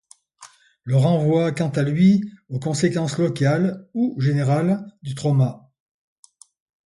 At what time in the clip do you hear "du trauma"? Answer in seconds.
5.03-5.69